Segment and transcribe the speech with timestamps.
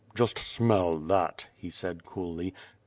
[0.15, 2.55] "Just smell that," he said coolly.